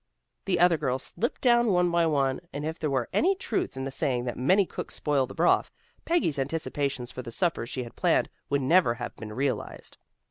[0.45, 3.83] The other girls slipped down one by one, and if there were any truth in
[3.83, 5.69] the saying that many cooks spoil the broth,
[6.05, 9.99] Peggy's anticipations for the supper she had planned, would never have been realized.